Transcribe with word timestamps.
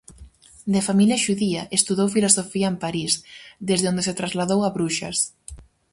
De 0.73 0.81
familia 0.87 1.21
xudía, 1.25 1.61
estudou 1.77 2.07
filosofía 2.15 2.67
en 2.69 2.77
París, 2.85 3.11
desde 3.69 3.89
onde 3.91 4.05
se 4.07 4.17
trasladou 4.19 4.59
a 4.63 4.73
Bruxas. 4.77 5.17